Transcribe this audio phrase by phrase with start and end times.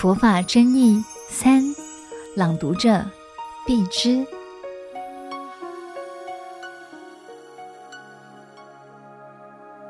[0.00, 1.62] 佛法真义三，
[2.34, 3.04] 朗读者
[3.66, 4.26] 碧枝。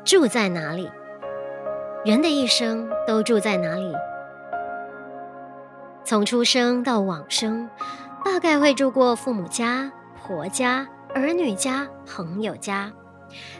[0.04, 0.90] 住在哪里？
[2.04, 3.94] 人的一生都住在哪里？
[6.04, 7.70] 从出生到往生，
[8.24, 12.90] 大概会住过父母家、婆家、儿女家、朋友家。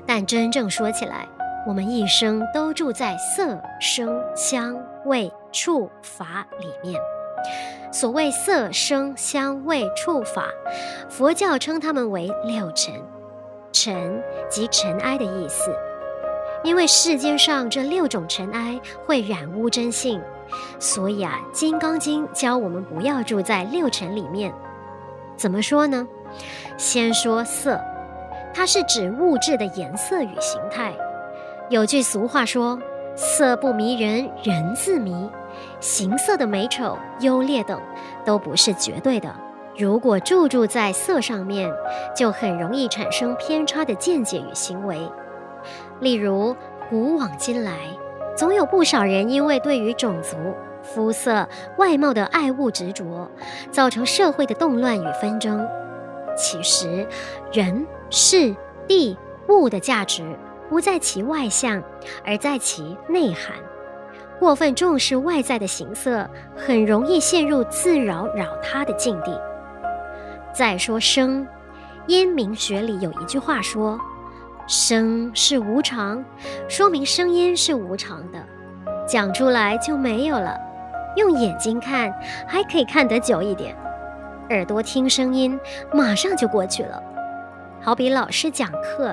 [0.05, 1.29] 但真正说起来，
[1.67, 7.01] 我们一生都住在色、声、香、味、触、法里面。
[7.93, 10.47] 所谓色、声、香、味、触、法，
[11.09, 12.95] 佛教称它们为六尘，
[13.73, 15.71] 尘即尘埃的意思。
[16.63, 20.21] 因为世间上这六种尘埃会染污真性，
[20.79, 24.53] 所以啊，《金刚经》教我们不要住在六尘里面。
[25.37, 26.07] 怎么说呢？
[26.77, 27.81] 先说色，
[28.55, 30.95] 它是指物质的颜色与形态。
[31.71, 32.77] 有句俗话说
[33.15, 35.31] ：“色不迷人，人自迷。”
[35.79, 37.81] 形色的美丑、优劣等
[38.25, 39.33] 都不是绝对的。
[39.79, 41.71] 如果注重在色上面，
[42.15, 44.99] 就很容易产生偏差的见解与行为。
[46.01, 46.57] 例如，
[46.89, 47.73] 古往今来，
[48.37, 50.37] 总有不少人因为对于种族、
[50.83, 51.49] 肤色、
[51.79, 53.31] 外貌的爱恶执着，
[53.71, 55.65] 造成社会的动乱与纷争。
[56.37, 57.07] 其实，
[57.53, 58.57] 人、事、
[58.89, 59.17] 地、
[59.49, 60.37] 物的价值
[60.71, 61.83] 不在其外相，
[62.25, 63.57] 而在其内涵。
[64.39, 69.39] 过分重视外在的形色，很容易陷入自扰扰他的境地。
[70.55, 71.45] 再说声，
[72.07, 73.99] 音明学里有一句话说。
[74.69, 76.25] 声是无常，
[76.69, 78.39] 说明声音是无常的，
[79.09, 80.57] 讲出来就没有了。
[81.17, 82.15] 用眼睛看
[82.47, 83.75] 还可以看得久一点，
[84.51, 85.59] 耳朵听声音
[85.93, 87.03] 马上就过去了。
[87.81, 89.13] 好比老师讲课，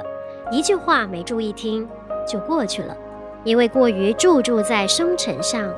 [0.52, 1.88] 一句话没注意听
[2.28, 2.96] 就过去了，
[3.44, 5.70] 因为过于注重在生尘上。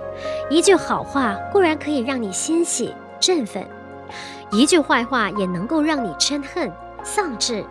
[0.50, 3.66] 一句好话固然可以让你欣喜振奋，
[4.52, 6.72] 一句坏话也能够让你嗔恨
[7.04, 7.64] 丧志。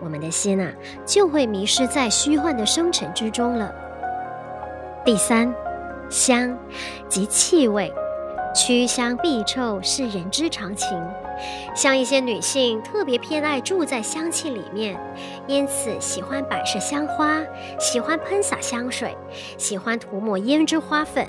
[0.00, 0.70] 我们的心啊，
[1.04, 3.72] 就会迷失在虚幻的生尘之中了。
[5.04, 5.54] 第三，
[6.10, 6.56] 香
[7.08, 7.92] 即气味，
[8.56, 10.88] 趋香避臭是人之常情。
[11.74, 14.98] 像一些女性特别偏爱住在香气里面，
[15.46, 17.42] 因此喜欢摆设香花，
[17.78, 19.14] 喜欢喷洒香水，
[19.58, 21.28] 喜欢涂抹胭脂花粉，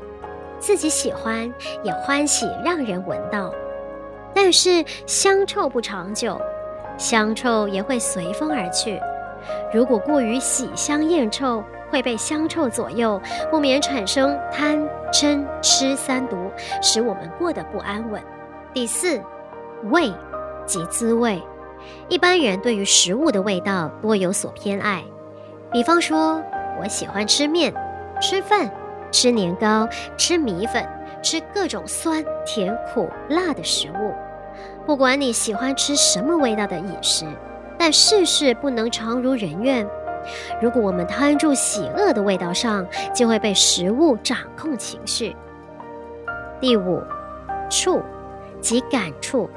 [0.57, 3.53] 自己喜欢也欢喜让人闻到。
[4.33, 6.39] 但是香臭不长久。
[6.97, 8.99] 香臭也会随风而去，
[9.71, 14.77] 如果过于喜香厌臭，会被香臭左右，不免产生贪
[15.11, 18.21] 嗔痴三毒，使我们过得不安稳。
[18.73, 19.21] 第四，
[19.91, 20.13] 味
[20.65, 21.41] 即滋味，
[22.09, 25.03] 一般人对于食物的味道多有所偏爱，
[25.71, 26.41] 比方说，
[26.81, 27.73] 我喜欢吃面、
[28.21, 28.69] 吃饭、
[29.11, 29.87] 吃年糕、
[30.17, 30.85] 吃米粉、
[31.23, 34.13] 吃各种酸甜苦辣的食物。
[34.85, 37.25] 不管你喜欢吃什么味道的饮食，
[37.77, 39.87] 但世事不能常如人愿。
[40.61, 45.35] 如果我们贪住喜乐的味道上，就会被食物掌控情绪。
[46.59, 47.01] 第五，
[47.69, 48.01] 触
[48.61, 49.49] 即感触。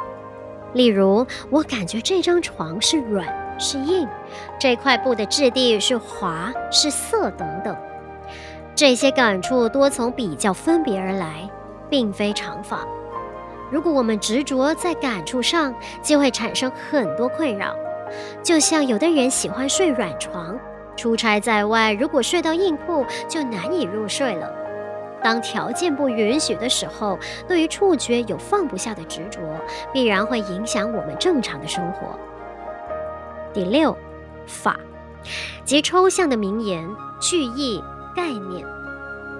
[0.72, 3.26] 例如，我感觉这张床是软
[3.58, 4.06] 是硬，
[4.58, 7.76] 这块布的质地是滑是涩等等。
[8.74, 11.50] 这些感触多从比较分别而来，
[11.88, 12.86] 并非常法。
[13.70, 17.74] 如果我们执着在感触上，就会产生很多困扰。
[18.42, 20.58] 就像有的人喜欢睡软床，
[20.96, 24.50] 出差在外，如果睡到硬铺，就难以入睡了。
[25.22, 29.40] 当条件不允许的时候，对于触觉有放不下的执着，
[29.92, 32.18] 必然会影响我们正常的生活。
[33.52, 33.96] 第六，
[34.46, 34.78] 法，
[35.64, 36.88] 即抽象的名言、
[37.20, 37.82] 句意、
[38.16, 38.66] 概念。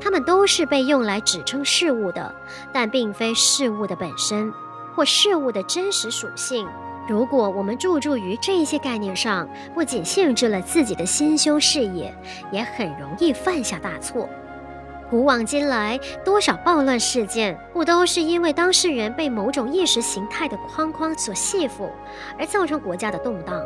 [0.03, 2.35] 它们都是被用来指称事物的，
[2.73, 4.53] 但并非事物的本身
[4.95, 6.67] 或事物的真实属性。
[7.09, 12.15] 如果我们注重于这些概念上，不仅限制了自己的心胸视野，
[12.53, 14.29] 也很容易犯下大错。
[15.09, 21.91] 古往今来，多少暴乱事件，不都是因为当事人被某种意识形态的框框所挟缚，
[22.39, 23.61] 而造成国家的动荡？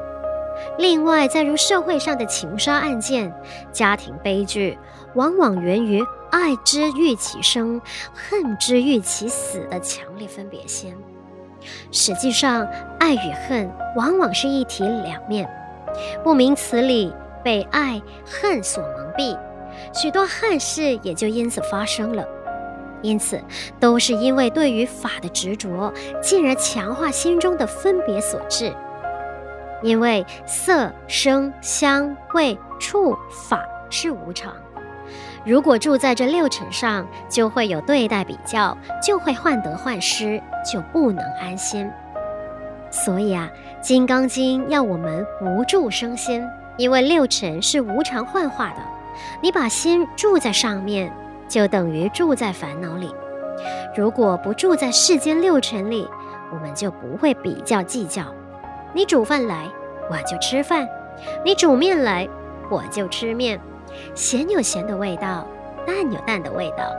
[0.79, 3.31] 另外，再如社会上的情杀案件、
[3.73, 4.79] 家庭悲剧，
[5.15, 7.79] 往往源于爱之欲其生，
[8.15, 10.97] 恨之欲其死的强烈分别心。
[11.91, 12.67] 实际上，
[12.99, 15.49] 爱与恨往往是一体两面，
[16.23, 19.39] 不明此理，被爱恨所蒙蔽，
[19.93, 22.25] 许多憾事也就因此发生了。
[23.03, 23.39] 因此，
[23.79, 28.73] 都是因为对于法的执着，进而强化心中的分别所致。
[29.83, 34.55] 因为色声香味触法是无常，
[35.45, 40.41] 如果住在这六尘上，就会有对待比较，就会患得患失，
[40.71, 41.91] 就不能安心。
[42.91, 46.43] 所以啊，《金刚经》要我们不住生心，
[46.77, 48.77] 因为六尘是无常幻化的。
[49.41, 51.13] 你把心住在上面，
[51.49, 53.13] 就等于住在烦恼里。
[53.97, 56.09] 如果不住在世间六尘里，
[56.53, 58.23] 我们就不会比较计较。
[58.93, 59.69] 你煮饭来，
[60.11, 60.87] 我就吃饭；
[61.45, 62.29] 你煮面来，
[62.71, 63.61] 我就吃面。
[64.15, 65.47] 咸有咸的味道，
[65.87, 66.95] 淡有淡的味道，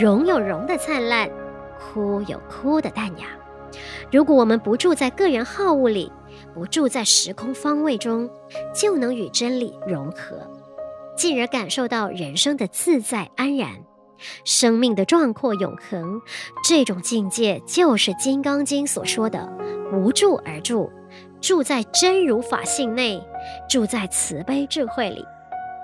[0.00, 1.30] 荣有荣的灿烂，
[1.78, 3.26] 枯有枯的淡雅。
[4.10, 6.10] 如果我们不住在个人好恶里，
[6.52, 8.28] 不住在时空方位中，
[8.74, 10.50] 就能与真理融合，
[11.16, 13.68] 进而感受到人生的自在安然，
[14.44, 16.20] 生命的壮阔永恒。
[16.68, 19.48] 这种境界就是《金刚经》所说的
[19.94, 20.90] “无住而住”，
[21.40, 23.22] 住在真如法性内，
[23.68, 25.24] 住在慈悲智慧里。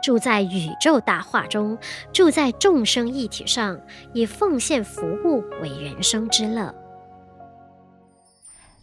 [0.06, 1.76] 住在宇宙大化中，
[2.12, 3.76] 住在众生一体上，
[4.12, 6.72] 以奉献服务为人生之乐。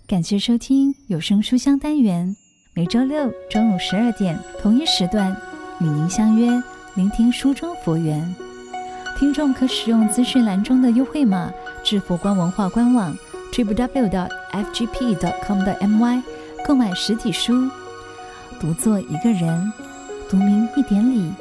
[0.05, 2.35] 感谢收听有声书香单元，
[2.73, 5.33] 每周六中午十二点同一时段
[5.79, 6.61] 与您相约，
[6.95, 8.35] 聆听书中佛缘。
[9.17, 11.49] 听众可使用资讯栏中的优惠码
[11.85, 13.15] 至佛光文化官网
[13.49, 16.21] t r i p w w f g p c o m m y
[16.67, 17.69] 购买实体书。
[18.59, 19.71] 独坐一个人。
[20.33, 21.31] 读明一点理，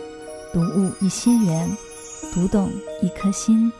[0.52, 1.66] 读悟一些缘，
[2.34, 3.72] 读懂一颗心。